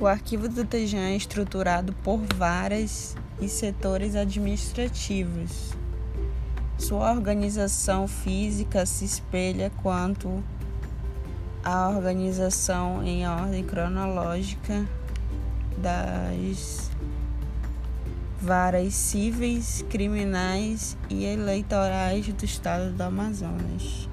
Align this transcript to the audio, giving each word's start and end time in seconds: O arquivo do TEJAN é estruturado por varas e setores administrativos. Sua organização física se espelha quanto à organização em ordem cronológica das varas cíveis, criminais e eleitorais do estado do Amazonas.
O 0.00 0.08
arquivo 0.08 0.48
do 0.48 0.64
TEJAN 0.64 1.10
é 1.10 1.16
estruturado 1.16 1.92
por 2.02 2.18
varas 2.34 3.16
e 3.40 3.48
setores 3.48 4.16
administrativos. 4.16 5.72
Sua 6.76 7.12
organização 7.12 8.08
física 8.08 8.84
se 8.86 9.04
espelha 9.04 9.70
quanto 9.82 10.42
à 11.62 11.88
organização 11.88 13.04
em 13.04 13.26
ordem 13.26 13.62
cronológica 13.62 14.84
das 15.78 16.90
varas 18.40 18.94
cíveis, 18.94 19.84
criminais 19.88 20.96
e 21.08 21.24
eleitorais 21.24 22.26
do 22.26 22.44
estado 22.44 22.92
do 22.92 23.00
Amazonas. 23.00 24.08